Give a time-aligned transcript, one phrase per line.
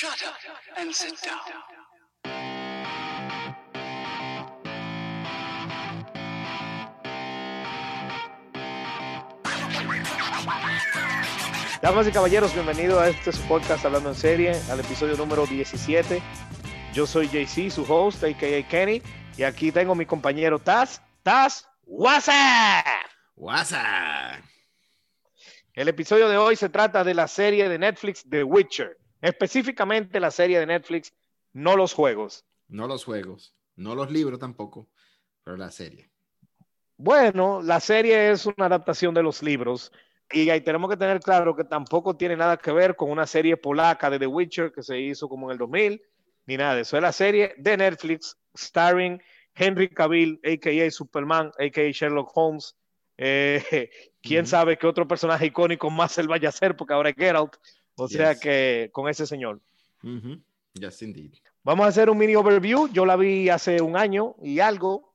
[0.00, 0.36] Shut up
[0.76, 1.40] and sit down.
[11.82, 16.22] Damas y caballeros, bienvenidos a este podcast Hablando en Serie, al episodio número 17.
[16.94, 18.68] Yo soy JC, su host, a.k.a.
[18.68, 19.02] Kenny,
[19.36, 21.02] y aquí tengo mi compañero Taz.
[21.24, 22.86] Taz, WhatsApp.
[23.34, 24.44] WhatsApp.
[25.74, 30.30] El episodio de hoy se trata de la serie de Netflix The Witcher, específicamente la
[30.30, 31.12] serie de Netflix,
[31.52, 32.44] no los juegos.
[32.68, 34.88] No los juegos, no los libros tampoco,
[35.42, 36.10] pero la serie.
[36.96, 39.92] Bueno, la serie es una adaptación de los libros
[40.30, 43.56] y ahí tenemos que tener claro que tampoco tiene nada que ver con una serie
[43.56, 46.02] polaca de The Witcher que se hizo como en el 2000,
[46.46, 46.96] ni nada de eso.
[46.96, 49.22] Es la serie de Netflix starring
[49.54, 50.90] Henry Cavill, a.k.a.
[50.90, 51.90] Superman, a.k.a.
[51.90, 52.76] Sherlock Holmes.
[53.16, 53.90] Eh,
[54.22, 57.56] Quién sabe qué otro personaje icónico más él vaya a ser, porque ahora es Geralt.
[57.98, 58.40] O sea Yes.
[58.40, 59.60] que con ese señor.
[60.02, 60.38] Ujú.
[60.74, 61.32] Yes, indeed.
[61.64, 62.88] Vamos a hacer un mini overview.
[62.92, 65.12] Yo la vi hace un año y algo,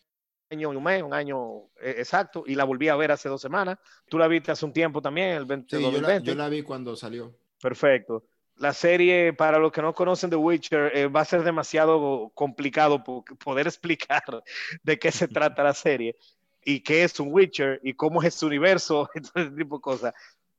[0.52, 3.30] un año y un mes, un año eh, exacto, y la volví a ver hace
[3.30, 3.78] dos semanas.
[4.10, 6.28] Tú la viste hace un tiempo también, el 20, Sí, yo la, 2020.
[6.30, 7.34] yo la vi cuando salió.
[7.62, 8.24] Perfecto.
[8.58, 13.04] La serie, para los que no conocen The Witcher, eh, va a ser demasiado complicado
[13.04, 14.44] po- poder explicar
[14.84, 16.16] de qué se trata la serie
[16.64, 19.82] y qué es un Witcher y cómo es su universo y todo ese tipo de
[19.82, 20.14] cosas.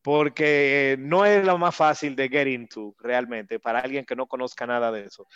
[0.05, 4.67] Porque no es lo más fácil de get into realmente para alguien que no conozca
[4.67, 5.27] nada de eso.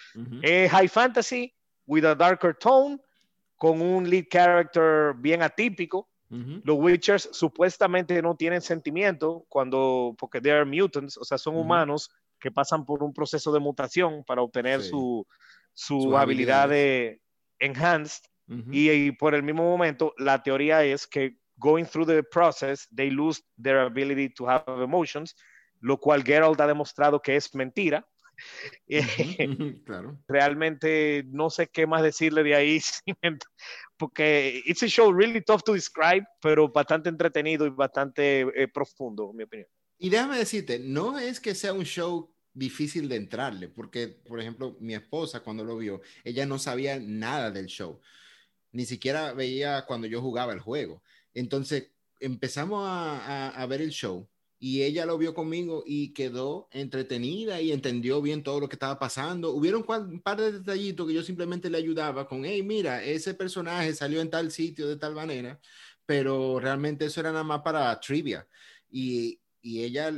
[0.43, 1.55] Eh, high fantasy
[1.87, 2.99] with a darker tone,
[3.57, 6.11] con un lead character bien atípico.
[6.31, 6.61] Ujú.
[6.65, 11.63] Los Witchers supuestamente no tienen sentimiento cuando, porque they are mutants, o sea, son Ujú.
[11.63, 14.91] humanos que pasan por un proceso de mutación para obtener Sí.
[14.91, 15.27] su,
[15.73, 17.23] su habilidad de
[17.59, 18.23] enhanced.
[18.71, 23.11] Y, y por el mismo momento, la teoría es que going through the process, they
[23.11, 25.35] lose their ability to have emotions,
[25.81, 28.07] lo cual Geralt ha demostrado que es mentira.
[28.89, 30.19] Ujú, Claro.
[30.29, 32.81] realmente no sé qué más decirle de ahí,
[33.99, 39.31] porque it's a show really tough to describe, pero bastante entretenido y bastante eh, profundo,
[39.31, 39.69] en mi opinión.
[39.99, 44.77] Y déjame decirte, no es que sea un show difícil de entrarle, porque, por ejemplo,
[44.81, 48.01] mi esposa cuando lo vio, ella no sabía nada del show,
[48.73, 51.03] ni siquiera veía cuando yo jugaba el juego.
[51.35, 51.91] Entonces
[52.21, 54.29] empezamos a, ver el show
[54.59, 58.99] y ella lo vio conmigo y quedó entretenida y entendió bien todo lo que estaba
[58.99, 59.53] pasando.
[59.53, 63.95] Hubieron un par de detallitos que yo simplemente le ayudaba con, hey, mira, ese personaje
[63.95, 65.61] salió en tal sitio de tal manera,
[66.07, 68.49] pero realmente eso era nada más para trivia.
[68.91, 70.13] Y, y ella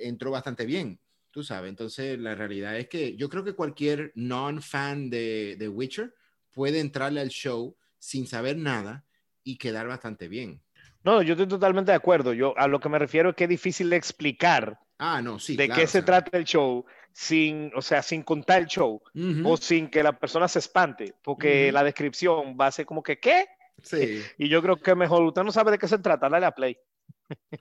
[0.00, 0.98] entró bastante bien,
[1.30, 1.68] tú sabes.
[1.68, 6.14] Entonces, la realidad es que yo creo que cualquier non-fan de, de Witcher
[6.50, 9.04] puede entrarle al show sin saber nada
[9.48, 10.62] y quedar bastante bien.
[11.04, 12.32] No, yo estoy totalmente de acuerdo.
[12.32, 15.56] Yo a lo que me refiero es que es difícil de explicar Ah, no, sí.
[15.56, 19.44] de claro, qué se trata el show sin, o sea, sin contar el show ujú,
[19.44, 21.72] o sin que la persona se espante, porque Ujú.
[21.72, 23.46] la descripción va a ser como que ¿qué?
[23.82, 24.34] Sí.
[24.38, 26.78] Y yo creo que mejor usted no sabe de qué se trata, dale a play.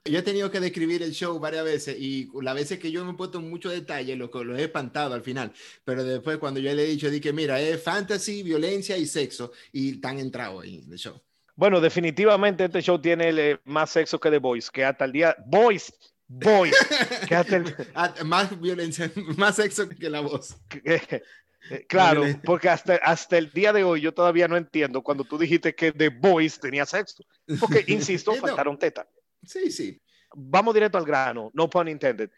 [0.06, 3.12] Yo he tenido que describir el show varias veces y las veces que yo me
[3.12, 5.54] he puesto mucho detalle, lo lo he espantado al final.
[5.84, 9.96] Pero después, cuando yo le he dicho, dije, mira, es fantasy, violencia y sexo, y
[9.96, 11.22] están entrados ahí en el show.
[11.58, 15.36] Bueno, definitivamente este show tiene eh, más sexo que The Voice, que hasta el día.
[15.48, 15.92] Boys,
[16.28, 16.76] Boys,
[17.28, 20.56] que hasta el- Ah, más violencia, más sexo que la voz.
[20.86, 25.36] eh, claro, porque hasta, hasta el día de hoy yo todavía no entiendo cuando tú
[25.38, 27.24] dijiste que The Boys tenía sexo.
[27.60, 29.08] Porque, insisto, Eh, no, faltaron teta.
[29.44, 30.00] Sí, sí.
[30.36, 32.30] Vamos directo al grano, no pun intended.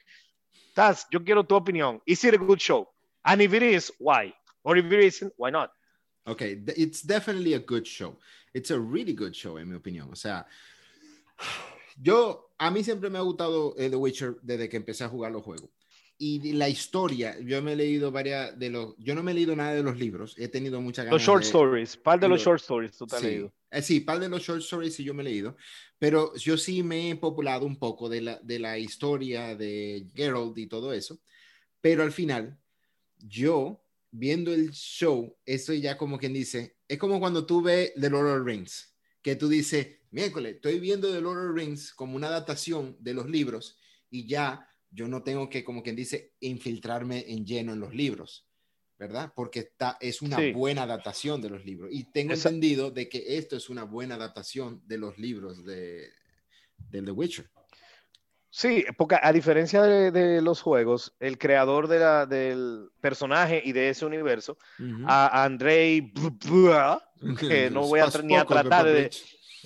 [0.74, 2.02] Taz, yo quiero tu opinión.
[2.06, 2.88] Is it a good show?
[3.24, 4.34] And if it is, why?
[4.62, 5.72] Or if it isn't, why not?
[6.26, 8.18] Okay, it's definitely a good show.
[8.54, 10.10] It's a really good show, en mi opinión.
[10.12, 10.46] O sea,
[11.98, 15.32] yo, a mí siempre me ha gustado eh, The Witcher desde que empecé a jugar
[15.32, 15.70] los juegos.
[16.18, 19.56] Y la historia, yo me he leído varias de los, yo no me he leído
[19.56, 22.40] nada de los libros, he tenido muchas ganas Los short de- stories, par de los
[22.40, 23.28] lo- short stories, tú te has sí.
[23.28, 23.54] leído.
[23.72, 25.56] Eh, sí, par de los short stories sí yo me he leído,
[25.98, 30.58] pero yo sí me he populado un poco de la, de la historia de Geralt
[30.58, 31.22] y todo eso,
[31.80, 32.60] pero al final,
[33.20, 33.82] yo
[34.12, 38.28] viendo el show, eso ya como quien dice, es como cuando tú ves The Lord
[38.28, 42.16] of the Rings, que tú dices, miércoles, estoy viendo The Lord of the Rings como
[42.18, 43.78] una adaptación de los libros
[44.10, 48.46] y ya yo no tengo que, como quien dice, infiltrarme en lleno en los libros.
[48.98, 49.32] ¿verdad?
[49.34, 50.52] Porque está, es una Sí.
[50.52, 51.90] buena adaptación de los libros.
[51.94, 56.10] Y tengo entendido de que esto es una buena adaptación de los libros de,
[56.90, 57.50] del The Witcher.
[58.52, 63.74] Sí, porque a diferencia de, de los juegos, el creador de la- del personaje y
[63.74, 65.04] de ese universo, Ujú.
[65.06, 66.12] a Andrei,
[67.64, 69.12] que no voy a ni a tratar de,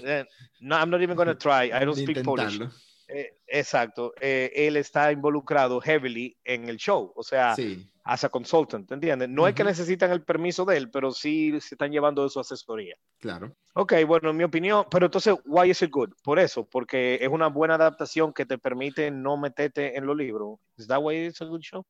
[0.04, 0.26] eh,
[0.60, 2.60] no, I'm not even gonna try, I don't speak Polish.
[3.08, 7.88] eh, exacto, eh, él está involucrado heavily en el show, o sea, Sí.
[8.04, 9.30] As a consultant, ¿entiendes?
[9.30, 12.40] No es que necesitan el permiso de él, pero sí se están llevando de su
[12.40, 12.96] asesoría.
[13.20, 13.56] Claro.
[13.74, 16.10] Ok, bueno, en mi opinión, pero entonces, why is it good?
[16.22, 20.60] Por eso, porque es una buena adaptación que te permite no meterte en los libros.
[20.78, 21.86] ¿Is that why it's a good show?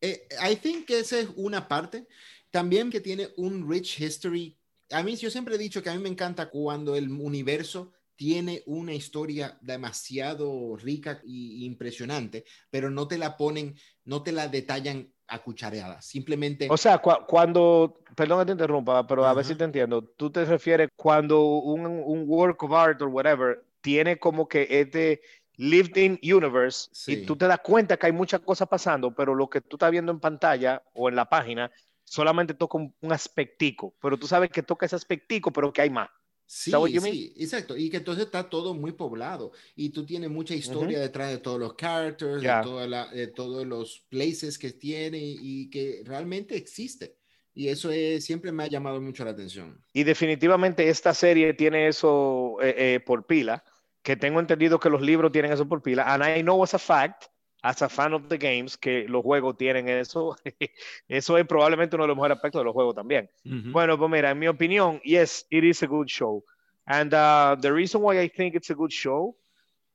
[0.00, 2.06] Eh, I think que esa es una parte.
[2.50, 4.58] También que tiene un rich history.
[4.90, 8.62] A mí, yo siempre he dicho que a mí me encanta cuando el universo tiene
[8.66, 15.10] una historia demasiado rica y impresionante, pero no te la ponen, no te la detallan
[15.30, 16.04] a cuchareadas.
[16.04, 19.48] Simplemente, O sea, cua- cuando, perdón que te interrumpa, pero a ver Ajá.
[19.52, 24.18] si te entiendo, tú te refieres cuando un, un work of art or whatever tiene
[24.18, 25.22] como que este
[25.56, 27.12] lived in universe Sí.
[27.12, 29.90] y tú te das cuenta que hay muchas cosas pasando, pero lo que tú estás
[29.90, 31.70] viendo en pantalla o en la página
[32.04, 35.90] solamente toca un, un aspectico, pero tú sabes que toca ese aspectico, pero que hay
[35.90, 36.08] más.
[36.54, 37.76] Sí, sí, exacto.
[37.76, 41.58] Y que entonces está todo muy poblado y tú tienes mucha historia detrás de todos
[41.60, 47.16] los characters, de, toda la- de todos los places que tiene y que realmente existe.
[47.54, 49.82] Y eso es, siempre me ha llamado mucho la atención.
[49.92, 53.64] Y definitivamente esta serie tiene eso eh, eh, por pila,
[54.02, 56.78] que tengo entendido que los libros tienen eso por pila, and I know as a
[56.78, 57.24] fact,
[57.62, 60.36] as a fan of the games, que los juegos tienen eso.
[61.08, 63.28] eso es probablemente uno de los mejores aspectos de los juegos también.
[63.44, 66.44] Bueno, pues mira, en mi opinión, yes, it is a good show.
[66.86, 69.36] And uh, the reason why I think it's a good show,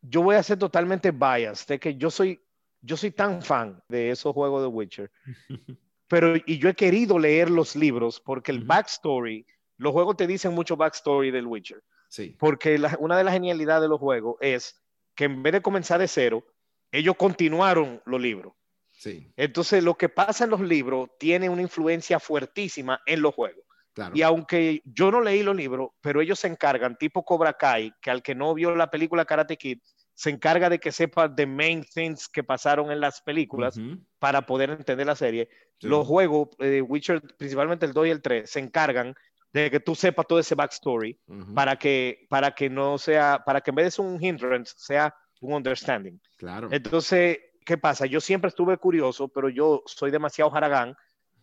[0.01, 2.39] yo voy a ser totalmente biased, de que yo soy,
[2.81, 5.11] yo soy tan fan de esos juegos de Witcher,
[6.07, 9.45] pero y yo he querido leer los libros porque el backstory,
[9.77, 13.81] los juegos te dicen mucho backstory del Witcher, Sí, porque la- una de las genialidades
[13.81, 14.79] de los juegos es
[15.15, 16.45] que en vez de comenzar de cero,
[16.99, 18.53] ellos continuaron los libros.
[18.91, 23.63] sí, Entonces, lo que pasa en los libros tiene una influencia fuertísima en los juegos.
[23.93, 24.15] claro.
[24.15, 28.11] Y aunque yo no leí los libros, pero ellos se encargan, tipo Cobra Kai, que
[28.11, 29.79] al que no vio la película Karate Kid,
[30.13, 34.45] se encarga de que sepa the main things que pasaron en las películas Ujú, para
[34.45, 35.49] poder entender la serie.
[35.79, 35.89] sí.
[35.89, 39.13] Los juegos, eh, Witcher, principalmente el 2 y el 3, se encargan
[39.51, 43.59] de que tú sepas todo ese backstory Ujú, para que, para que no sea, para
[43.61, 46.19] que en vez de ser un hindrance, sea un understanding.
[46.37, 46.69] Claro.
[46.71, 48.05] Entonces, ¿qué pasa?
[48.05, 50.95] Yo siempre estuve curioso, pero yo soy demasiado haragán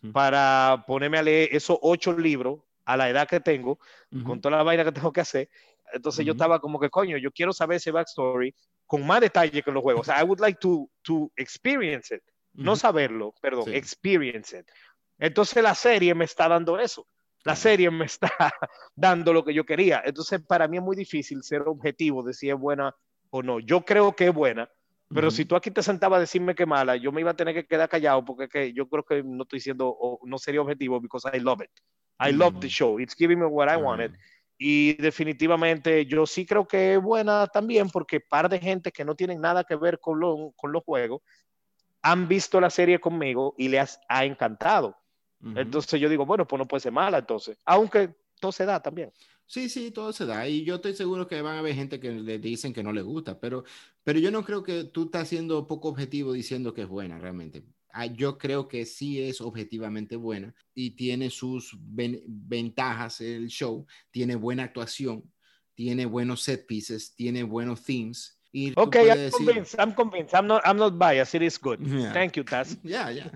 [0.03, 0.13] Ujú.
[0.13, 3.79] para ponerme a leer esos ocho libros a la edad que tengo,
[4.11, 5.49] Ujú, con toda la vaina que tengo que hacer.
[5.93, 6.37] Entonces yo Ujú.
[6.39, 8.55] estaba como que, coño, yo quiero saber ese backstory
[8.87, 10.09] con más detalle que los juegos.
[10.09, 12.23] O sea, I would like to, to experience it.
[12.55, 13.77] No saberlo, perdón, Sí.
[13.77, 14.67] experience it.
[15.19, 17.07] Entonces la serie me está dando eso.
[17.45, 18.31] La serie me está
[18.95, 20.03] dando lo que yo quería.
[20.05, 22.95] Entonces para mí es muy difícil ser objetivo de si es buena
[23.33, 23.61] o no.
[23.61, 24.71] Yo creo que es buena,
[25.13, 25.37] pero ujú.
[25.37, 27.67] si tú aquí te sentabas a decirme que mala, yo me iba a tener que
[27.67, 31.29] quedar callado porque que yo creo que no estoy siendo, o no sería objetivo because
[31.35, 31.71] I love it.
[32.21, 33.01] I love the show.
[33.01, 34.13] It's giving me what I wanted.
[34.59, 39.15] Y definitivamente yo sí creo que es buena también porque par de gente que no
[39.17, 41.21] tienen nada que ver con, lo- con los juegos
[42.03, 44.97] han visto la serie conmigo y les ha encantado.
[45.41, 45.59] ujú.
[45.59, 47.59] Entonces yo digo, bueno, pues no puede ser mala entonces.
[47.65, 49.13] Aunque todo se da también.
[49.53, 50.49] Sí, sí, todo se da.
[50.49, 53.03] Y yo estoy seguro que van a haber gente que le dicen que no le
[53.03, 53.65] gusta, pero,
[54.03, 57.63] pero yo no creo que tú estás siendo poco objetivo diciendo que es buena realmente.
[57.93, 63.85] Ah, Yo creo que sí es objetivamente buena y tiene sus ven- ventajas el show,
[64.11, 65.23] tiene buena actuación,
[65.75, 68.39] tiene buenos set pieces, tiene buenos themes.
[68.53, 69.79] Y Ok, I'm decir- convinced.
[69.79, 70.35] I'm convinced.
[70.35, 71.35] I'm not, I'm not biased.
[71.35, 71.79] It is good.
[71.87, 72.15] Yeah.
[72.15, 72.79] Thank you, Taz.
[72.83, 73.31] Ya, ya.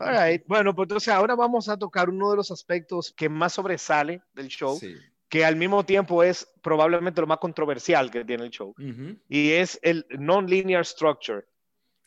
[0.00, 0.42] All right.
[0.46, 4.48] Bueno, pues entonces ahora vamos a tocar uno de los aspectos que más sobresale del
[4.48, 4.94] show, Sí.
[5.28, 8.74] que al mismo tiempo es probablemente lo más controversial que tiene el show,
[9.28, 11.44] y es el non-linear structure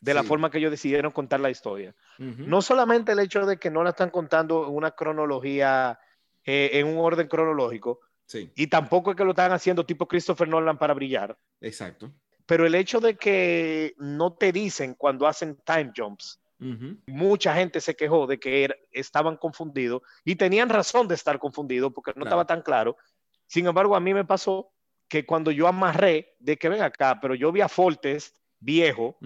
[0.00, 1.94] de la forma que ellos decidieron contar la historia.
[2.18, 5.98] No solamente el hecho de que no la están contando en una cronología,
[6.44, 10.46] eh, en un orden cronológico, Sí, y tampoco es que lo están haciendo tipo Christopher
[10.48, 12.12] Nolan para brillar, exacto.
[12.44, 16.96] pero el hecho de que no te dicen cuando hacen time jumps, Ujú.
[17.06, 22.10] mucha gente se quejó de que estaban confundidos y tenían razón de estar confundidos porque
[22.10, 22.26] no Claro.
[22.28, 22.96] estaba tan claro.
[23.46, 24.72] Sin embargo, a mí me pasó
[25.08, 29.16] que cuando yo amarré de que ven acá, pero yo vi a Foltest viejo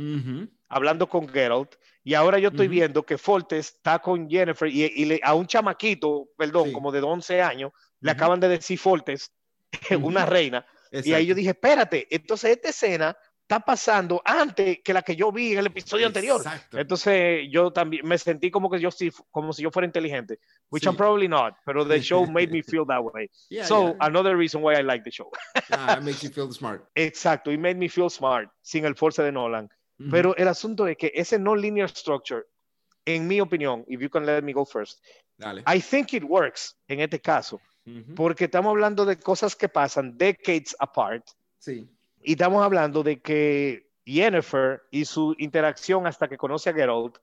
[0.68, 1.74] hablando con Geralt
[2.04, 5.46] y ahora yo estoy viendo que Foltest está con Jennifer y, y le- a un
[5.46, 6.72] chamaquito, perdón, Sí.
[6.72, 9.32] como de 11 años, le acaban de decir Foltest,
[10.04, 10.06] Ujú.
[10.08, 11.34] una reina, y ahí yo Exacto.
[11.36, 13.16] dije, espérate, entonces esta escena
[13.52, 16.38] está pasando antes que la que yo vi en el episodio anterior.
[16.38, 16.78] Exacto.
[16.78, 20.38] Entonces yo también me sentí como que yo sí, como si yo fuera inteligente,
[20.70, 20.88] which Sí.
[20.88, 23.28] I'm probably not, pero the show made me feel that way.
[23.50, 23.96] Yeah, so yeah.
[24.00, 25.30] another reason why I like the show.
[25.70, 26.88] Ah, that makes you feel smart.
[26.94, 29.68] Exacto, it made me feel smart sin el force de Nolan.
[30.00, 30.10] Ujú.
[30.10, 32.44] Pero el asunto es que ese non-linear structure,
[33.04, 35.00] en mi opinión, if you can let me go first,
[35.36, 35.62] Dale.
[35.66, 37.60] I think it works en este caso,
[38.16, 41.24] porque estamos hablando de cosas que pasan decades apart
[41.58, 41.88] Sí.
[42.22, 47.16] Y estamos hablando de que Yennefer y su interacción hasta que conoce a Geralt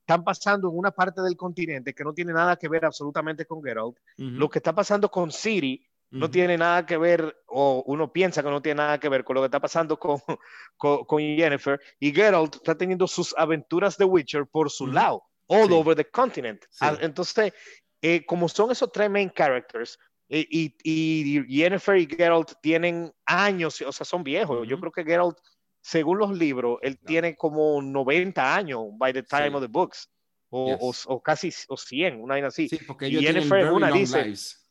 [0.00, 3.62] están pasando en una parte del continente que no tiene nada que ver absolutamente con
[3.62, 3.96] Geralt.
[4.16, 8.48] Lo que está pasando con Ciri no tiene nada que ver, o uno piensa que
[8.48, 10.18] no tiene nada que ver con lo que está pasando con,
[10.78, 11.78] con, con Yennefer.
[12.00, 15.74] Y Geralt está teniendo sus aventuras de Witcher por su lado, all Sí.
[15.74, 16.62] over the continent.
[16.70, 16.78] Sí.
[16.80, 17.52] Ah, Entonces,
[18.00, 23.80] eh, como son esos tres main characters, eh, y, y Yennefer y Geralt tienen años,
[23.82, 24.66] o sea, son viejos.
[24.68, 25.38] Yo creo que Geralt,
[25.80, 29.54] según los libros, él tiene como 90 años by the time Sí.
[29.54, 30.10] of the books.
[30.50, 31.06] O, Yes.
[31.06, 32.68] o- o casi o 100, una vaina así.
[32.68, 34.66] Sí, porque Y Yennefer en una dice- lives.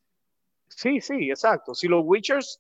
[0.70, 1.74] Sí, sí, exacto.
[1.76, 2.60] Si los Witchers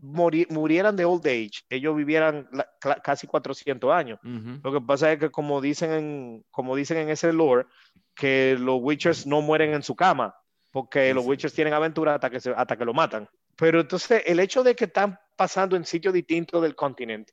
[0.00, 2.68] muri- murieran de old age, ellos vivieran la-
[3.02, 4.18] casi 400 años.
[4.22, 7.66] Lo que pasa es que como dicen en, como dicen en ese lore,
[8.14, 10.34] que los Witchers no mueren en su cama,
[10.70, 11.28] porque los Exacto.
[11.30, 13.28] Witchers tienen aventura hasta que, se- hasta que lo matan.
[13.56, 17.32] Pero entonces el hecho de que están pasando en sitios distintos del continente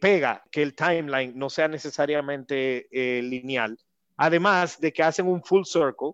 [0.00, 3.78] pega que el timeline no sea necesariamente eh, lineal.
[4.16, 6.12] Además de que hacen un full circle,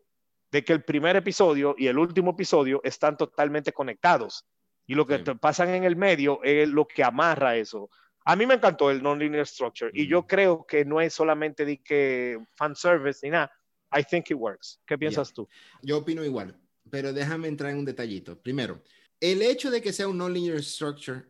[0.50, 4.44] de que el primer episodio y el último episodio están totalmente conectados.
[4.86, 5.24] Y lo que Sí.
[5.24, 7.90] te pasan en el medio es lo que amarra eso.
[8.24, 11.78] A mí me encantó el non-linear structure y yo creo que no es solamente de
[11.82, 13.50] que fanservice ni nada.
[13.92, 14.80] I think it works.
[14.86, 15.48] ¿Qué piensas tú?
[15.82, 16.58] Yo opino igual,
[16.90, 18.40] pero déjame entrar en un detallito.
[18.40, 18.82] Primero,
[19.20, 21.24] el hecho de que sea un non-linear structure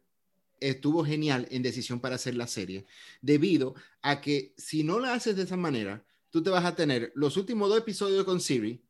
[0.60, 2.86] estuvo genial en decisión para hacer la serie,
[3.20, 7.12] debido a que si no la haces de esa manera, tú te vas a tener
[7.14, 8.82] los últimos dos episodios con Siri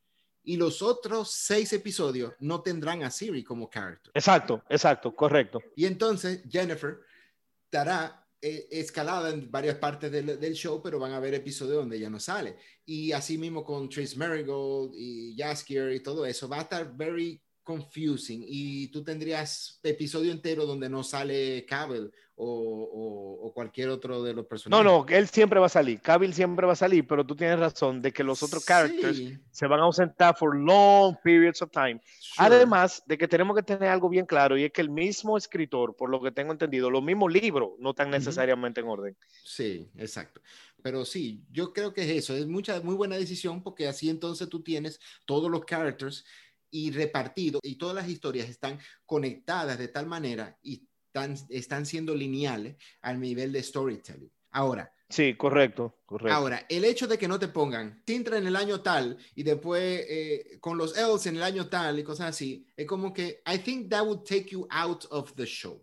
[0.43, 4.11] y los otros seis episodios no tendrán a Siri como character.
[4.13, 5.61] Exacto, exacto, correcto.
[5.75, 6.99] Y entonces Jennifer
[7.65, 12.09] estará escalada en varias partes del, del show, pero van a haber episodios donde ella
[12.09, 12.57] no sale.
[12.85, 17.41] Y así mismo con Trace Marigold y Jaskier y todo eso, va a estar very
[17.67, 24.23] confusing y tú tendrías episodio entero donde no sale Cable o, o- o cualquier otro
[24.23, 24.85] de los No, personajes.
[24.85, 25.99] no, él siempre va a salir.
[25.99, 29.37] Cavill siempre va a salir, pero tú tienes razón de que los otros characters Sí,
[29.51, 31.99] se van a ausentar for long periods of time.
[32.21, 32.47] sure.
[32.47, 35.93] Además de que tenemos que tener algo bien claro y es que el mismo escritor,
[35.97, 39.17] por lo que tengo entendido, los mismos libros no están necesariamente en orden.
[39.43, 40.39] Sí, exacto.
[40.83, 44.47] Pero sí, yo creo que es eso, es mucha, muy buena decisión porque así entonces
[44.47, 46.23] tú tienes todos los characters
[46.77, 52.13] y repartidos y todas las historias están conectadas de tal manera y tan- están siendo
[52.13, 54.31] lineales al nivel de storytelling.
[54.51, 56.35] Ahora, Sí, correcto, correcto.
[56.35, 60.05] ahora, el hecho de que no te pongan Sintra en el año tal y después
[60.07, 63.57] eh, con los elves en el año tal y cosas así, es como que I
[63.57, 65.81] think that would take you out of the show.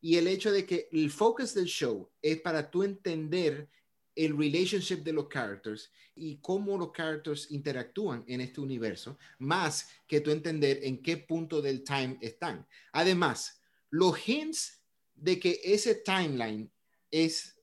[0.00, 3.68] Y el hecho de que el focus del show es para tú entender
[4.14, 10.20] el relationship de los characters y cómo los characters interactúan en este universo, más que
[10.20, 12.66] tú entender en qué punto del time están.
[12.92, 14.82] Además, los hints
[15.14, 16.70] de que ese timeline
[17.10, 17.58] es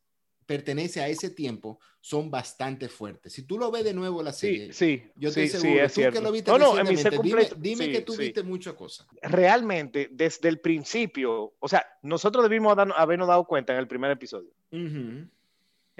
[0.50, 3.34] pertenece a ese tiempo son bastante fuertes.
[3.34, 5.94] Si tú lo ves de nuevo la serie, sí, sí, yo sí, estoy sí, es
[5.94, 6.18] tú cierto.
[6.18, 9.06] que lo viste no, no, en mi dime, dime que tú viste muchas cosas.
[9.22, 14.50] Realmente, desde el principio, o sea, nosotros debimos habernos dado cuenta en el primer episodio.
[14.72, 15.29] Ujú.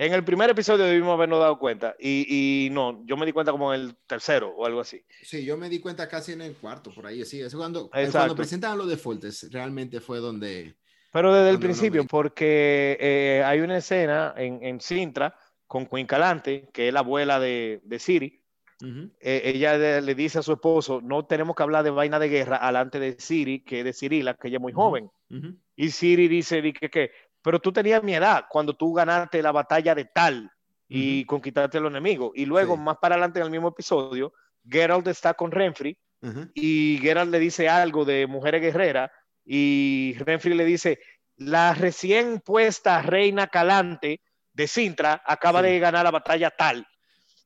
[0.02, 3.52] En el primer episodio debimos habernos dado cuenta y, y no, yo me di cuenta
[3.52, 5.04] como en el tercero o algo así.
[5.24, 8.12] Sí, yo me di cuenta casi en el cuarto, por ahí, sí, es cuando, Exacto.
[8.18, 10.74] cuando presentaban los defaults, realmente fue donde...
[11.12, 15.36] Pero desde el principio, porque eh, hay una escena en, en Sintra
[15.68, 18.42] con Queen Calante, que es la abuela de, de Siri.
[18.82, 19.12] Ujú.
[19.20, 22.30] Eh, ella le, le dice a su esposo, no tenemos que hablar de vaina de
[22.30, 24.82] guerra alante de Siri, que es de Cirila, que ella es muy Ujú.
[24.82, 25.12] joven.
[25.30, 25.58] Ujú.
[25.76, 29.52] Y Siri dice, di que, que, pero tú tenías mi edad cuando tú ganaste la
[29.52, 30.52] batalla de tal
[30.88, 32.32] y conquistaste a los enemigos.
[32.36, 32.82] Y luego, Sí.
[32.82, 34.34] más para adelante en el mismo episodio,
[34.68, 36.50] Geralt está con Renfri Ujú.
[36.56, 39.12] y Geralt le dice algo de mujeres guerreras
[39.46, 41.00] y Renfri le dice,
[41.38, 44.20] la recién puesta reina calante
[44.54, 45.68] de Sintra acaba Sí.
[45.68, 46.86] de ganar la batalla tal.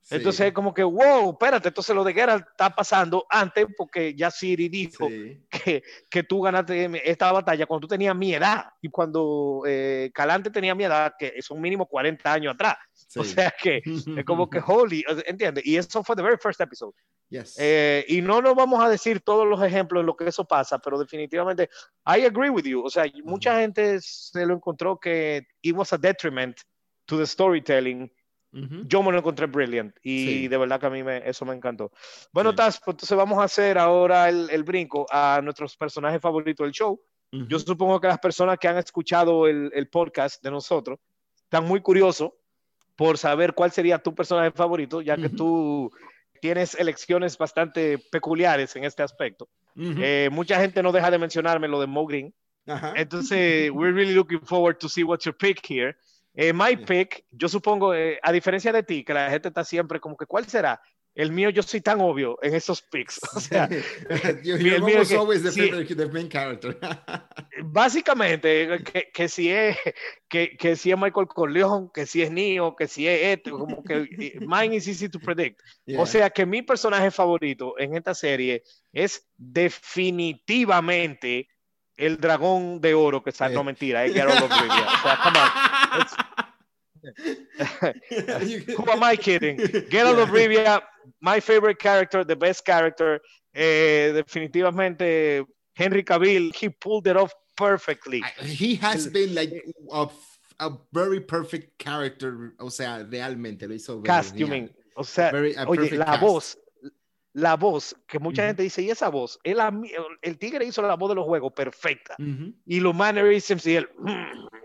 [0.05, 0.15] Sí.
[0.15, 4.29] Entonces es como que, wow, espérate, entonces lo de Geralt está pasando antes porque ya
[4.29, 5.41] Siri dijo Sí.
[5.49, 10.49] que, que tú ganaste esta batalla cuando tú tenías mi edad y cuando eh, Calante
[10.49, 12.75] tenía mi edad, que son mínimo 40 años atrás.
[13.15, 13.33] O Sí.
[13.33, 13.81] sea que
[14.17, 15.65] es como que holy, ¿entiendes?
[15.65, 16.93] Y eso fue the very first episode.
[17.29, 17.55] Yes.
[17.57, 20.79] Eh, y no nos vamos a decir todos los ejemplos en lo que eso pasa,
[20.79, 21.69] pero definitivamente,
[22.05, 22.83] I agree with you.
[22.83, 26.57] O sea, mucha gente se lo encontró que it was a detriment
[27.05, 28.11] to the storytelling.
[28.87, 30.47] Yo me lo encontré brilliant y Sí.
[30.47, 31.91] de verdad que a mí me, eso me encantó.
[32.31, 32.57] Bueno, Sí.
[32.57, 36.71] Taz, pues entonces vamos a hacer ahora el, el brinco a nuestros personajes favoritos del
[36.71, 37.01] show.
[37.31, 40.99] Yo supongo que las personas que han escuchado el, el podcast de nosotros
[41.45, 42.29] están muy curiosos
[42.95, 45.91] por saber cuál sería tu personaje favorito, ya que tú
[46.39, 49.49] tienes elecciones bastante peculiares en este aspecto.
[49.75, 52.31] Eh, mucha gente no deja de mencionarme lo de Mo Green.
[52.95, 55.95] Entonces, we're really looking forward to see what's your pick here.
[56.35, 59.99] Eh, my pick, yo supongo, eh, a diferencia de ti, que la gente está siempre
[59.99, 60.81] como que, ¿cuál será?
[61.15, 63.19] El mío, yo soy tan obvio en esos picks.
[63.35, 63.69] O sea,
[64.43, 65.69] you're el mío que- always the, sí.
[65.69, 66.75] favorite- the main character.
[67.65, 69.77] básicamente, que, que si es
[70.27, 73.83] que, que si es Michael Corleone, que si es Neo, que si es este, como
[73.83, 75.59] que mine is easy to predict.
[75.85, 76.01] Yeah.
[76.01, 81.47] O sea que mi personaje favorito en esta serie es definitivamente
[81.95, 83.57] el dragón de oro que sale, Eh.
[83.57, 84.87] no mentira, es Geralt of Rivia.
[84.87, 85.47] O sea, come on.
[85.99, 86.05] You-
[88.77, 89.57] Who am I kidding?
[89.57, 90.47] Geralt of Yeah.
[90.47, 90.81] Rivia,
[91.21, 93.19] my favorite character, the best character.
[93.55, 95.45] Eh, definitivamente
[95.75, 98.21] Henry Cavill, he pulled it off perfectly.
[98.23, 99.53] I- he has been like
[99.91, 100.07] a,
[100.59, 104.67] a very perfect character, o sea, realmente lo hizo very Castuming.
[104.67, 104.75] genial.
[104.95, 106.21] O sea, Very- oye, perfect la cast.
[106.21, 106.57] voz,
[107.33, 108.47] la voz, que mucha Ujú.
[108.49, 109.91] gente dice, y esa voz, mi-
[110.21, 112.15] el tigre hizo la voz de los juegos perfecta.
[112.19, 112.53] Ujú.
[112.65, 113.89] Y los mannerisms y el,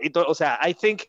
[0.01, 1.01] y todo, o sea, I think,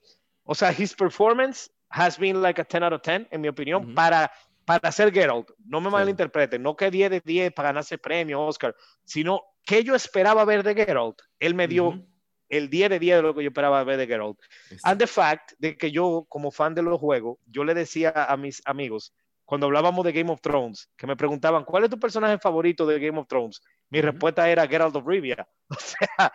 [0.45, 3.85] o sea, his performance has been like a 10 out of 10, en mi opinión,
[3.85, 3.95] Ujú.
[3.95, 4.31] para,
[4.65, 5.51] para ser Geralt.
[5.65, 9.95] No me malinterpreten, no que 10 de 10 para ganarse premio, Oscar, sino que yo
[9.95, 11.21] esperaba ver de Geralt.
[11.39, 12.07] Él me dio Ujú.
[12.49, 14.39] el 10 de 10 de lo que yo esperaba ver de Geralt.
[14.85, 18.37] And the fact de que yo, como fan de los juegos, yo le decía a
[18.37, 19.13] mis amigos,
[19.45, 23.01] cuando hablábamos de Game of Thrones, que me preguntaban, ¿cuál es tu personaje favorito de
[23.01, 23.61] Game of Thrones?
[23.89, 25.47] Mi respuesta era Geralt of Rivia.
[25.71, 26.33] O sea,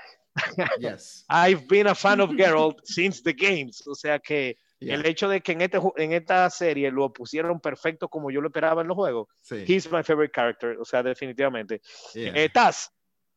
[0.80, 1.26] Yes.
[1.30, 3.86] I've been a fan of Geralt since the games.
[3.88, 4.96] O sea que Yeah.
[4.96, 8.50] el hecho de que en, este, en esta serie lo pusieron perfecto como yo lo
[8.50, 9.64] esperaba en los juegos, Sí.
[9.66, 10.78] he's my favorite character.
[10.80, 11.82] O sea, definitivamente.
[12.14, 12.34] Yeah.
[12.36, 12.90] Eh, Taz,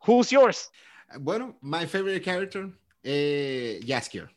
[0.05, 0.69] who's yours?
[1.21, 2.69] Bueno, my favorite character,
[3.05, 4.29] eh, Jaskier.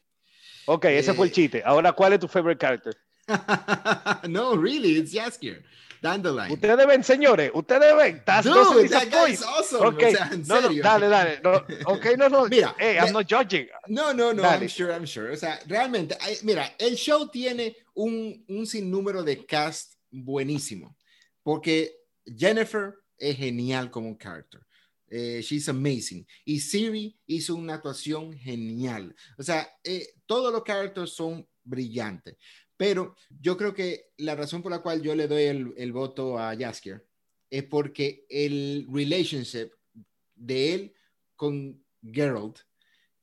[0.68, 1.64] Ok, ese fue el Eh, chiste.
[1.66, 2.94] Ahora, ¿cuál es tu favorite character?
[4.30, 5.64] no, really, it's Jaskier.
[6.02, 6.52] Dandelion.
[6.52, 8.24] Ustedes ven, señores, ustedes ven.
[8.44, 9.08] Dude, that
[9.46, 9.86] awesome.
[9.86, 10.84] Ok, O sea, en no, no, serio.
[10.84, 11.40] dale, dale.
[11.44, 11.54] No,
[11.94, 12.48] ok, no, no.
[12.48, 13.68] Mira, hey, I'm le- not judging.
[13.88, 14.62] No, no, no, Dale.
[14.66, 15.32] I'm sure, I'm sure.
[15.32, 20.98] O sea, realmente, hay- mira, el show tiene un, un sinnúmero de cast buenísimo,
[21.44, 21.92] porque
[22.26, 24.62] Jennifer es genial como un character.
[25.08, 26.26] Eh, she's amazing.
[26.46, 29.14] Y Siri hizo una actuación genial.
[29.38, 32.38] O sea, eh, todos los characters son brillantes.
[32.82, 36.40] Pero yo creo que la razón por la cual yo le doy el, el voto
[36.40, 37.06] a Jaskier
[37.48, 39.70] es porque el relationship
[40.34, 40.94] de él
[41.36, 42.58] con Geralt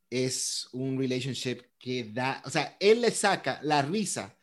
[0.08, 4.38] es un relationship que da, o sea, él le saca la risa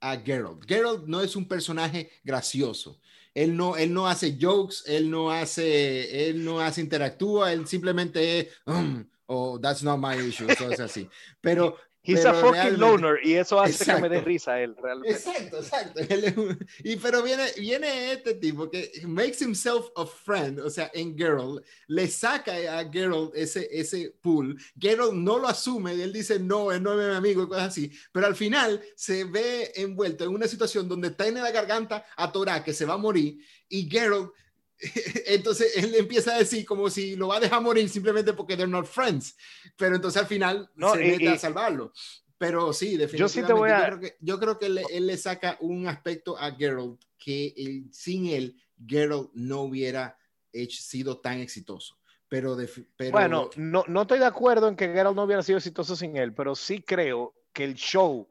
[0.00, 0.66] a Geralt.
[0.66, 2.98] Geralt no es un personaje gracioso.
[3.34, 8.38] Él no, él no hace jokes, él no hace, él no hace interactúa, él simplemente
[8.38, 11.06] es, "Mm", o that's not my issue, cosas así.
[11.42, 14.28] Pero He's Pero a fucking loner y eso hace que me dé Exacto.
[14.28, 15.16] risa a él, realmente.
[15.16, 16.00] Exacto, exacto.
[16.40, 21.16] Un- y pero viene, viene este tipo que makes himself a friend, o sea, en
[21.18, 24.56] Geralt, le saca a Geralt ese, ese pool.
[24.78, 27.90] Geralt no lo asume, él dice no, él no es mi amigo y cosas así,
[28.12, 32.72] pero al final se ve envuelto en una situación donde tiene la garganta atorada, que
[32.72, 33.38] se va a morir,
[33.68, 34.30] y Geralt,
[35.26, 38.70] entonces él empieza a decir como si lo va a dejar morir simplemente porque they're
[38.70, 39.36] not friends,
[39.76, 41.92] pero entonces al final No, se y- mete y- a salvarlo.
[42.38, 43.18] Pero sí, definitivamente.
[43.18, 45.56] Yo sí te voy a- yo creo que, yo creo que le- él le saca
[45.60, 50.18] un aspecto a Geralt que él- sin él, Geralt no hubiera
[50.52, 51.98] hecho- sido tan exitoso.
[52.28, 55.58] Pero, de, pero Bueno, no, no estoy de acuerdo en que Geralt no hubiera sido
[55.58, 58.28] exitoso sin él, pero sí creo que el show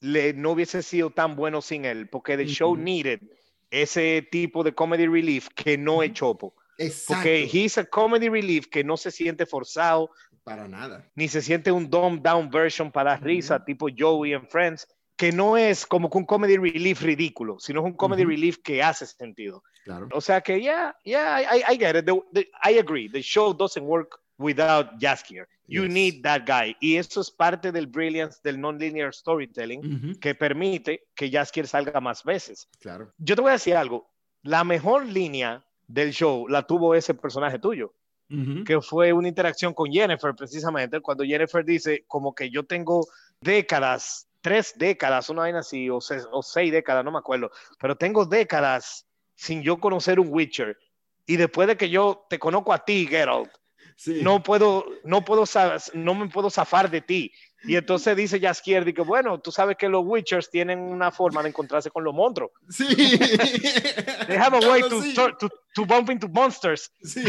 [0.00, 2.82] le, no hubiese sido tan bueno sin él, porque el show Ujú.
[2.82, 3.20] needed
[3.70, 6.12] ese tipo de comedy relief que no es.
[6.12, 6.54] Chopo.
[6.78, 10.10] exacto, Porque he's a comedy relief que no se siente forzado,
[10.44, 11.08] para nada.
[11.14, 15.30] ni se siente un dumbed down version para dar risa, tipo Joey and Friends, que
[15.32, 19.04] no es como que un comedy relief ridículo, sino es un comedy relief que hace
[19.06, 19.62] sentido.
[19.84, 20.08] Claro.
[20.12, 22.06] O sea que, yeah, yeah, I, I- I get it.
[22.06, 23.08] The- the- I agree.
[23.10, 25.46] The show doesn't work without Jaskier.
[25.68, 25.92] You Yes.
[25.92, 26.74] need that guy.
[26.80, 32.24] Y eso es parte del brilliance del non-linear storytelling que permite que Jaskier salga más
[32.24, 32.68] veces.
[32.80, 33.12] Claro.
[33.18, 34.10] Yo te voy a decir algo.
[34.42, 37.92] La mejor línea del show la tuvo ese personaje tuyo,
[38.64, 43.06] que fue una interacción con Jennifer, precisamente, cuando Jennifer dice como que yo tengo
[43.40, 47.96] décadas, tres décadas, una vaina así, o, se- o seis décadas, no me acuerdo, pero
[47.96, 50.76] tengo décadas sin yo conocer un Witcher.
[51.26, 53.50] Y después de que yo te conozco a ti, Geralt,
[54.00, 54.20] sí.
[54.22, 55.44] no puedo, no puedo,
[55.92, 57.32] no me puedo zafar de ti.
[57.62, 61.50] Y entonces dice Jaskier, que bueno, tú sabes que los Witchers tienen una forma de
[61.50, 62.52] encontrarse con los monstruos.
[62.70, 62.86] Sí.
[64.26, 65.12] They have a way to, sí.
[65.12, 66.90] start- to, to bump into monsters.
[67.02, 67.20] Sí.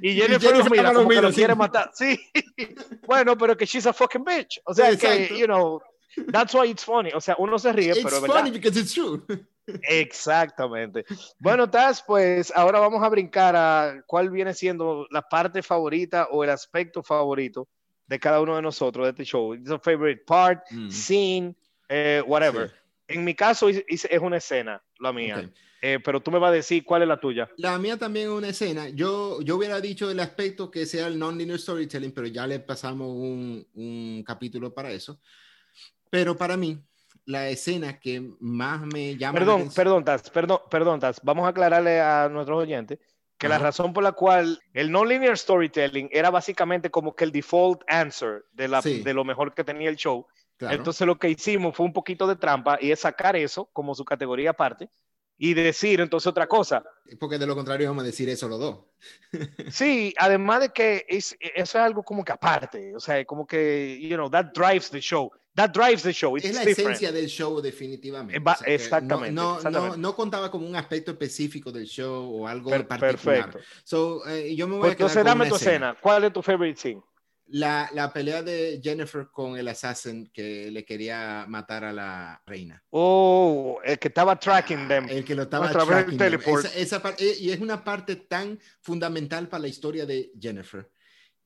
[0.00, 1.36] Y Jennifer, lo Jennifer mira como que lo así.
[1.36, 1.90] quiere matar.
[1.92, 2.20] Sí.
[3.06, 4.60] bueno, pero que she's a fucking bitch.
[4.64, 5.82] O sea que, you know,
[6.30, 7.10] That's why it's funny.
[7.14, 8.52] O sea, uno se ríe, It's pero es funny verdad.
[8.52, 9.22] because it's true.
[9.88, 11.04] Exactamente.
[11.38, 16.44] Bueno, Taz, pues ahora vamos a brincar a cuál viene siendo la parte favorita o
[16.44, 17.68] el aspecto favorito
[18.06, 19.54] de cada uno de nosotros de este show.
[19.54, 20.90] It's a favorite part, Mm.
[20.90, 21.54] scene,
[21.88, 22.68] eh, whatever.
[22.68, 22.74] Sí.
[23.08, 25.42] En mi caso es, es- una escena, la mía.
[25.44, 25.50] Ok.
[25.86, 27.46] Eh, pero tú me vas a decir cuál es la tuya.
[27.58, 28.88] La mía también es una escena.
[28.88, 33.08] Yo, yo hubiera dicho el aspecto que sea el non-linear storytelling, pero ya le pasamos
[33.08, 35.20] un, un capítulo para eso.
[36.14, 36.78] Pero para mí,
[37.24, 41.20] la escena que más me llama la Perdón, perdón, Taz, perdón, perdón, Taz.
[41.24, 43.00] Vamos a aclararle a nuestros oyentes
[43.36, 43.64] que la Ajá.
[43.64, 48.68] razón por la cual el non-linear storytelling era básicamente como que el default answer de,
[48.68, 49.02] la, Sí.
[49.02, 50.24] de lo mejor que tenía el show.
[50.56, 50.76] Claro.
[50.76, 54.04] Entonces lo que hicimos fue un poquito de trampa y es sacar eso como su
[54.04, 54.88] categoría aparte
[55.36, 56.84] y decir entonces otra cosa.
[57.18, 58.84] Porque de lo contrario vamos a decir eso los dos.
[59.68, 63.98] Sí, además de que es, eso es algo como que aparte, o sea, como que,
[64.00, 65.32] you know, that drives the show.
[65.54, 66.36] That drives the show.
[66.36, 66.90] It's es la different.
[66.96, 68.40] esencia del show definitivamente.
[68.40, 69.96] Va- O sea, exactamente, No, no, exactamente.
[69.98, 73.50] no- no contaba como un aspecto específico del show o algo Per- particular.
[73.52, 73.60] perfecto.
[73.84, 75.96] So, eh, yo me voy Pues a quedar entonces dame tu escena.
[76.00, 77.02] ¿Cuál es tu favorite scene?
[77.48, 82.82] La, la pelea de Jennifer con el assassin que le quería matar a la reina.
[82.90, 85.06] Oh, el que estaba tracking them.
[85.08, 86.34] El que lo estaba tracking them.
[86.42, 90.88] Esa, esa eh, y es una parte tan fundamental para la historia de Jennifer.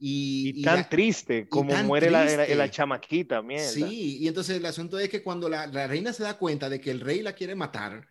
[0.01, 3.69] Y, Y, y tan la- triste como tan muere la, la- la chamaquita, mierda.
[3.69, 6.81] Sí, y entonces el asunto es que cuando la, la reina se da cuenta de
[6.81, 8.07] que el rey la quiere matar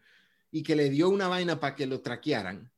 [0.52, 2.70] y que le dio una vaina para que lo traquearan,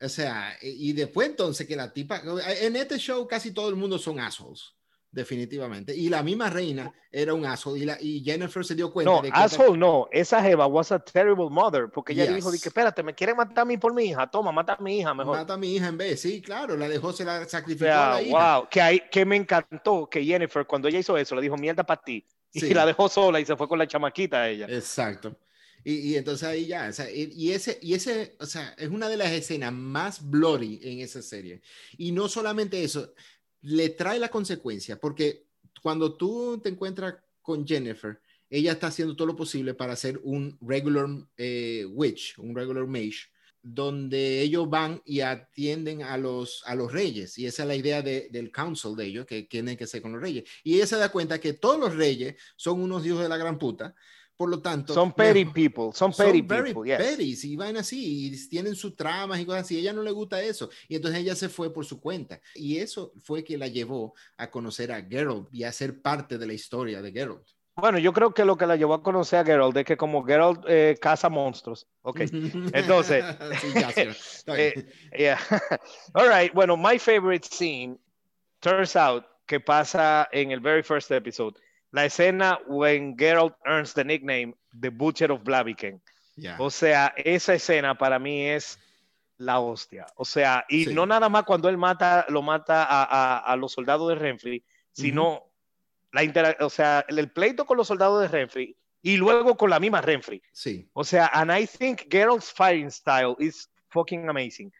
[0.00, 2.22] o sea, y y después entonces que la tipa,
[2.60, 4.72] en este show casi todo el mundo son assholes,
[5.14, 9.12] definitivamente, y la misma reina era un asshole y, la, y Jennifer se dio cuenta
[9.12, 9.38] No, de que...
[9.38, 10.08] asshole no.
[10.10, 12.34] Esa jeva was a terrible mother porque ella Yes.
[12.36, 14.28] dijo, que espérate, me quiere matar a mí por mi hija.
[14.30, 15.36] Toma, mata a mi hija mejor.
[15.36, 18.10] Mata a mi hija en vez, sí, claro, la dejó, se la O sacrificó a
[18.14, 18.56] la hija.
[18.58, 21.84] wow, que, ahí, que me encantó que Jennifer, cuando ella hizo eso, le dijo mierda
[21.84, 22.26] para ti.
[22.52, 22.74] Y Sí.
[22.74, 24.66] la dejó sola y se fue con la chamaquita a ella.
[24.68, 25.36] Exacto.
[25.86, 28.88] Y, y entonces ahí ya, o sea, y, y ese, y ese, o sea, es
[28.88, 31.60] una de las escenas más bloody en esa serie.
[31.98, 33.12] Y no solamente eso,
[33.64, 35.44] le trae la consecuencia, porque
[35.82, 40.56] cuando tú te encuentras con Jennifer, ella está haciendo todo lo posible para hacer un
[40.60, 43.28] regular eh, witch, un regular mage,
[43.62, 47.38] donde ellos van y atienden a los, a los reyes.
[47.38, 50.12] Y esa es la idea de- del council de ellos, que tienen que ser con
[50.12, 50.44] los reyes.
[50.62, 53.58] Y ella se da cuenta que todos los reyes son unos hijos de la gran
[53.58, 53.94] puta.
[54.44, 56.98] Por lo tanto, Son petty people, son son petty very people, yes.
[56.98, 59.76] petty, y van así, y tienen sus tramas y cosas así.
[59.78, 60.68] A ella no le gusta eso.
[60.86, 62.38] Y entonces ella se fue por su cuenta.
[62.54, 66.46] Y eso fue que la llevó a conocer a Geralt y a ser parte de
[66.46, 67.48] la historia de Geralt.
[67.74, 70.22] Bueno, yo creo que lo que la llevó a conocer a Geralt es que como
[70.22, 71.86] Geralt eh, caza monstruos.
[72.02, 72.20] Ok.
[72.74, 73.24] Entonces-
[73.62, 74.54] Sí, ya.
[74.58, 74.86] Eh,
[75.18, 75.38] Yeah.
[76.12, 76.52] All right.
[76.52, 77.96] Bueno, my favorite scene
[78.60, 81.54] turns out que pasa en el very first episode.
[81.94, 86.00] La escena when Geralt earns the nickname The Butcher of Blaviken.
[86.58, 88.78] O sea, esa escena para mí es
[89.36, 90.06] la hostia.
[90.16, 90.94] O sea, y Sí.
[90.94, 94.64] no nada más cuando él mata, lo mata a, a- a los soldados de Renfrey,
[94.90, 95.44] sino
[96.12, 99.70] la intera- o sea, el, el pleito con los soldados de Renfrey y luego con
[99.70, 100.42] la misma Renfrey.
[100.52, 100.88] Sí.
[100.94, 104.72] O sea, and I think Geralt's fighting style is fucking amazing.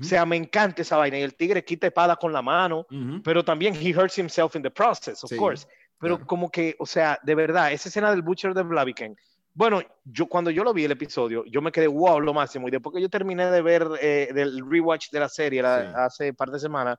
[0.00, 1.18] O sea, me encanta esa vaina.
[1.18, 2.86] Y el tigre quita espada con la mano,
[3.24, 5.66] pero también he hurts himself in the process, of Sí, course.
[6.00, 6.26] Pero claro.
[6.26, 9.16] como que, o sea, de verdad, esa escena del Butcher de Blaviken.
[9.52, 12.68] Bueno, yo cuando yo lo vi el episodio, yo me quedé wow, lo máximo.
[12.68, 15.92] Y después que yo terminé de ver eh, del rewatch de la serie la- Sí.
[15.96, 16.98] hace par de semanas,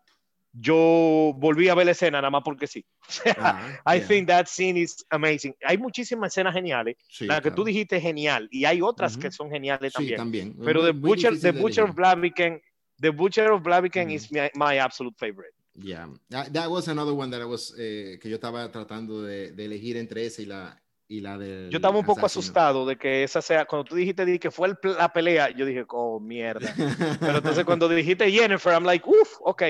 [0.53, 2.85] yo volví a ver la escena nada más porque sí.
[3.37, 4.07] Ah, I ya.
[4.07, 5.55] think that scene is amazing.
[5.63, 6.97] Hay muchísimas escenas geniales.
[7.09, 7.55] Sí, la que claro.
[7.55, 8.47] tú dijiste es genial.
[8.51, 9.21] Y hay otras Ujú.
[9.21, 10.17] que son geniales Sí, también.
[10.17, 10.55] también.
[10.63, 11.91] Pero Muy- The Butcher, The Butcher.
[11.93, 12.61] Blaviken,
[12.99, 14.15] The Butcher of Blaviken Ujú.
[14.15, 15.53] is my, my absolute favorite.
[15.75, 19.51] Yeah, that, that was another one that I was, eh, que yo estaba tratando de,
[19.53, 21.69] de elegir entre esa y la, y la de.
[21.71, 24.67] Yo estaba un poco asustado de que esa sea, cuando tú dijiste di que fue
[24.67, 26.73] el la pelea, yo dije, oh, mierda.
[27.19, 29.63] Pero entonces cuando dijiste Jennifer, I'm like, uff, ok.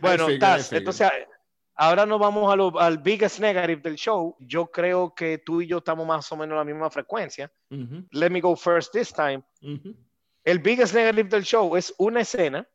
[0.00, 1.10] Bueno, figured, Taz, entonces
[1.74, 4.36] ahora nos vamos a lo- al biggest negative del show.
[4.38, 7.52] Yo creo que tú y yo estamos más o menos en la misma frecuencia.
[7.70, 9.42] Ujú, Let me go first this time.
[9.60, 9.96] ujú.
[10.44, 12.66] El biggest negative del show es una escena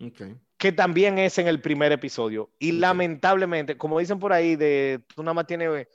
[0.00, 0.36] Okay.
[0.58, 2.50] Que también es en el primer episodio.
[2.58, 5.88] Y lamentablemente, como dicen por ahí, de, tú nada más tienes eh,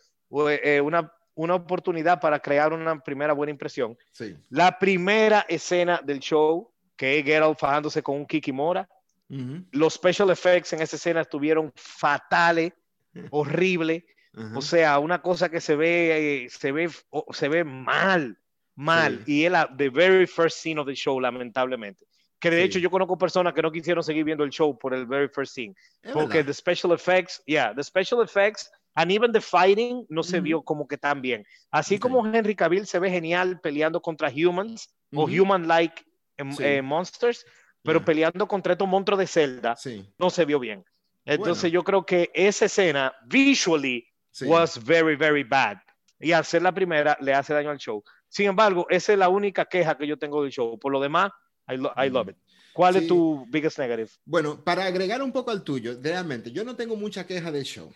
[0.63, 3.97] eh, una, una oportunidad para crear una primera buena impresión.
[4.11, 4.35] Sí.
[4.49, 8.87] La primera escena del show, que es Geralt fajándose con un Kikimora,
[9.29, 12.73] Ujú, los special effects en esa escena estuvieron fatales,
[13.31, 14.03] horribles.
[14.35, 14.57] ajá.
[14.57, 18.37] O sea, una cosa que se ve, eh, se ve, o- se ve mal,
[18.75, 19.23] mal.
[19.25, 19.33] Sí.
[19.39, 22.05] Y es la the very first scene of the show, lamentablemente.
[22.43, 22.63] Que de Sí.
[22.63, 25.53] hecho yo conozco personas que no quisieron seguir viendo el show por el very first
[25.53, 25.73] scene.
[26.01, 26.47] Es Porque verdad.
[26.47, 30.43] the special effects, yeah, the special effects and even the fighting no se Ujú.
[30.43, 31.45] vio como que tan bien.
[31.71, 32.01] Así Ok.
[32.01, 35.41] como Henry Cavill se ve genial peleando contra humans o Ujú.
[35.43, 36.03] human-like
[36.35, 36.63] em, Sí.
[36.65, 37.45] eh, monsters,
[37.81, 38.05] pero Ya.
[38.05, 40.83] peleando contra estos monstruos de Zelda Sí, no se vio bien.
[41.23, 41.73] Entonces Bueno.
[41.75, 44.05] yo creo que esa escena visually
[44.45, 45.77] was very, very bad.
[46.19, 48.03] Y al ser la primera le hace daño al show.
[48.27, 50.77] Sin embargo, esa es la única queja que yo tengo del show.
[50.77, 51.31] Por lo demás,
[51.67, 52.35] I, lo- I love it.
[52.73, 52.99] ¿Cuál Sí.
[53.01, 54.09] es tu biggest negative?
[54.25, 57.93] Bueno, para agregar un poco al tuyo, realmente, yo no tengo mucha queja del show.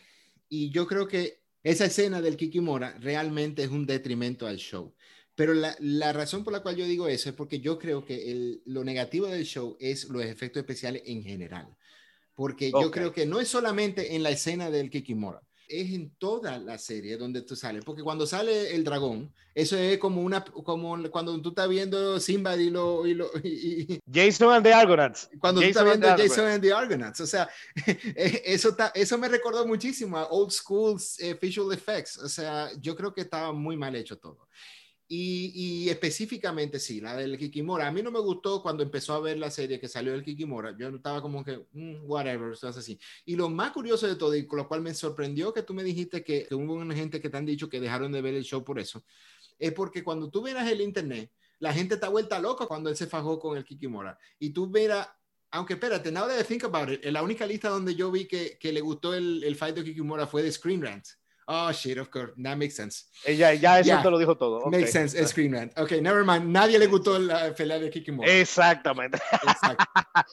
[0.50, 4.94] Y yo creo que esa escena del Kikimora realmente es un detrimento al show.
[5.36, 8.32] Pero la, la razón por la cual yo digo eso es porque yo creo que
[8.32, 11.68] el- lo negativo del show es los efectos especiales en general.
[12.34, 12.94] Porque yo Ok.
[12.94, 17.18] creo que no es solamente en la escena del Kikimora, es en toda la serie
[17.18, 17.84] donde tú sales.
[17.86, 22.56] Porque cuando sale el dragón, eso es como una como cuando tú estás viendo Simba
[22.56, 25.30] y lo, y lo- y- y- Jason and the Argonauts.
[25.40, 27.20] cuando tú estás and viendo Jason and the Argonauts.
[27.22, 27.50] O sea,
[28.16, 32.18] eh, eso, ta- eso me recordó muchísimo a old school eh, visual effects.
[32.18, 34.48] O sea, yo creo que estaba muy mal hecho todo.
[35.10, 37.88] Y, y específicamente, sí, la del Kikimora.
[37.88, 40.76] A mí no me gustó cuando empezó a ver la serie que salió del Kikimora.
[40.78, 43.00] Yo estaba como que, mm, whatever, sea, así.
[43.24, 45.84] Y lo más curioso de todo, y con lo cual me sorprendió que tú me
[45.84, 48.44] dijiste que, que hubo una gente que te han dicho que dejaron de ver el
[48.44, 49.06] show por eso,
[49.58, 53.08] es porque cuando tú miras el internet, la gente está vuelta loca cuando él se
[53.08, 54.18] fajó con el Kikimora.
[54.40, 55.08] Y tú verás,
[55.52, 58.58] aunque espérate, now that I think about it, la única lista donde yo vi que,
[58.60, 61.08] que le gustó el, el fight de Kikimora fue de Screen Rant.
[61.50, 63.06] Oh, shit, of course, that makes sense.
[63.26, 64.02] Eh, Ya, ya eso Ya.
[64.04, 64.58] te lo dijo todo.
[64.60, 64.72] ok.
[64.72, 65.78] Makes sense, es Screen Rant.
[65.80, 68.30] Ok, never mind, nadie le gustó la pelea de Kikimora.
[68.32, 69.18] Exactamente.
[69.32, 69.86] Exacto.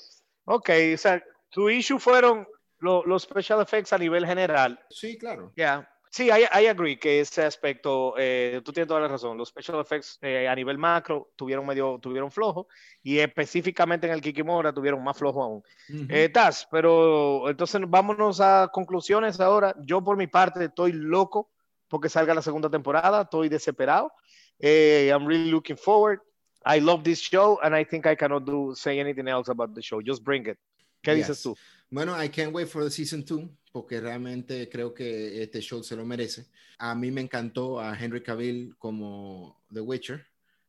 [0.46, 2.46] Ok, o sea, tu issue fueron
[2.80, 4.78] lo- los special effects a nivel general.
[4.90, 5.52] Sí, claro.
[5.56, 5.88] Ya.
[6.14, 9.36] Sí, I, I agree que ese aspecto, eh, tú tienes toda la razón.
[9.36, 12.68] Los special effects eh, a nivel macro tuvieron medio, tuvieron flojo
[13.02, 15.64] y específicamente en el Kikimora tuvieron más flojo aún.
[15.92, 16.06] Ujú.
[16.08, 19.74] Eh, Taz, pero entonces vámonos a conclusiones ahora.
[19.82, 21.50] Yo por mi parte estoy loco
[21.88, 24.12] porque salga la segunda temporada, estoy desesperado.
[24.60, 26.20] Eh, I'm really looking forward.
[26.64, 29.82] I love this show and I think I cannot do say anything else about the
[29.82, 30.00] show.
[30.00, 30.58] Just bring it.
[31.02, 31.26] ¿Qué Yes.
[31.26, 31.56] dices tú?
[31.90, 35.96] Bueno, I can't wait for the season 2 porque realmente creo que este show se
[35.96, 36.46] lo merece.
[36.78, 40.24] A mí me encantó a Henry Cavill como The Witcher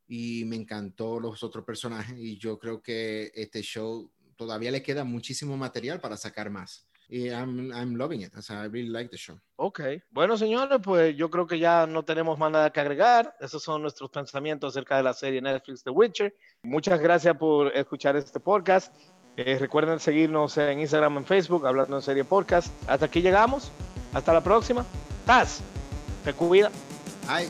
[0.08, 5.04] y me encantó los otros personajes y yo creo que este show todavía le queda
[5.04, 6.88] muchísimo material para sacar más.
[7.08, 8.36] Y I'm, I'm loving it.
[8.36, 9.40] O sea, I really like the show.
[9.58, 9.82] Ok.
[10.10, 13.36] Bueno, señores, pues yo creo que ya no tenemos más nada que agregar.
[13.40, 16.36] Esos son nuestros pensamientos acerca de la serie Netflix The Witcher.
[16.64, 18.96] Muchas gracias por escuchar este podcast.
[19.38, 22.68] Eh, recuerden seguirnos en Instagram, en Facebook, hablando en serie podcast.
[22.88, 23.72] Hasta aquí llegamos.
[24.14, 24.86] Hasta la próxima.
[25.26, 25.60] Taz,
[26.24, 26.72] te cuida.
[27.28, 27.50] Ay,